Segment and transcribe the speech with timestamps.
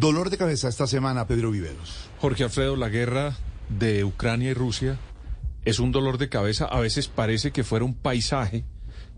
[0.00, 2.08] Dolor de cabeza esta semana, Pedro Viveros.
[2.20, 3.36] Jorge Alfredo, la guerra
[3.68, 4.98] de Ucrania y Rusia
[5.66, 6.64] es un dolor de cabeza.
[6.64, 8.64] A veces parece que fuera un paisaje,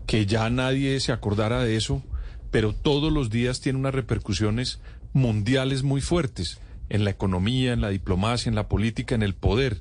[0.07, 2.03] que ya nadie se acordara de eso,
[2.51, 4.81] pero todos los días tiene unas repercusiones
[5.13, 9.79] mundiales muy fuertes en la economía, en la diplomacia, en la política, en el poder.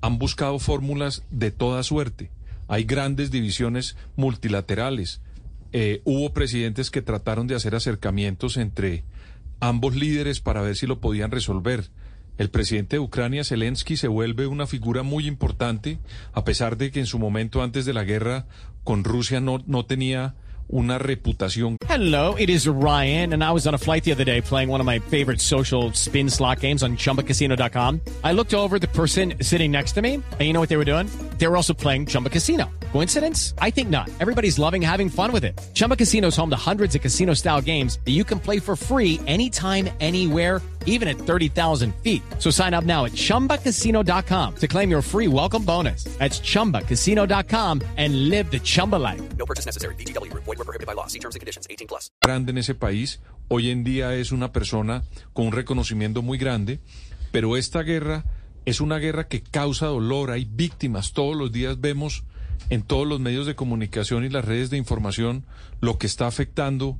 [0.00, 2.32] Han buscado fórmulas de toda suerte.
[2.66, 5.20] Hay grandes divisiones multilaterales.
[5.70, 9.04] Eh, hubo presidentes que trataron de hacer acercamientos entre
[9.62, 11.84] ambos líderes para ver si lo podían resolver.
[12.36, 15.98] El presidente de Ucrania, Zelensky, se vuelve una figura muy importante,
[16.32, 18.46] a pesar de que en su momento antes de la guerra
[18.82, 20.34] con Rusia no, tenía
[20.68, 21.76] una reputación.
[21.88, 24.80] Hello, it is Ryan, and I was on a flight the other day playing one
[24.80, 28.00] of my favorite social spin slot games on chumbacasino.com.
[28.24, 30.84] I looked over the person sitting next to me, and you know what they were
[30.86, 31.08] doing?
[31.42, 32.70] They were also playing Chumba Casino.
[32.92, 33.54] Coincidence?
[33.58, 34.08] I think not.
[34.20, 35.60] Everybody's loving having fun with it.
[35.74, 38.76] Chumba Casino is home to hundreds of casino style games that you can play for
[38.76, 42.22] free anytime, anywhere, even at 30,000 feet.
[42.38, 46.04] So sign up now at chumbacasino.com to claim your free welcome bonus.
[46.16, 49.36] That's chumbacasino.com and live the Chumba life.
[49.36, 49.96] No purchase necessary.
[49.96, 50.32] VGW.
[50.32, 51.08] Void were prohibited by law.
[51.08, 51.66] See terms and conditions.
[51.68, 52.08] 18 plus.
[52.20, 53.18] grande en ese país,
[53.48, 56.78] hoy en día es una persona con un reconocimiento muy grande,
[57.32, 58.24] pero esta guerra
[58.64, 62.24] es una guerra que causa dolor, hay víctimas, todos los días vemos
[62.70, 65.44] en todos los medios de comunicación y las redes de información
[65.80, 66.98] lo que está afectando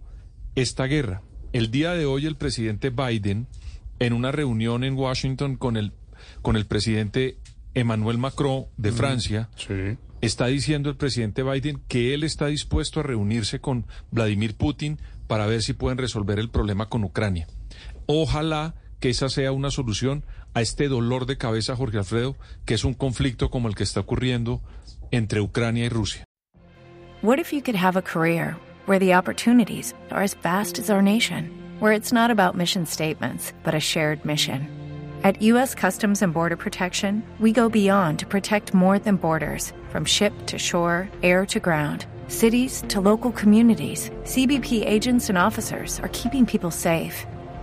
[0.55, 1.23] esta guerra.
[1.53, 3.47] El día de hoy el presidente Biden,
[3.99, 5.93] en una reunión en Washington con el,
[6.41, 7.37] con el presidente
[7.75, 9.49] Emmanuel Macron de Francia,
[10.21, 15.47] está diciendo el presidente Biden que él está dispuesto a reunirse con Vladimir Putin para
[15.47, 17.47] ver si pueden resolver el problema con Ucrania.
[18.07, 20.23] Ojalá que esa sea una solución
[20.55, 23.99] a este dolor de cabeza, Jorge Alfredo, que es un conflicto como el que está
[23.99, 24.63] ocurriendo
[25.11, 26.25] entre Ucrania y Rusia.
[27.21, 31.03] What if you could have a career where the opportunities are as vast as our
[31.03, 34.69] nation, where it's not about mission statements, but a shared mission?
[35.25, 35.75] At U.S.
[35.75, 40.59] Customs and Border Protection, we go beyond to protect more than borders from ship to
[40.59, 42.07] shore, air to ground.
[42.29, 47.27] Cities to local communities, CBP agents and officers are keeping people safe.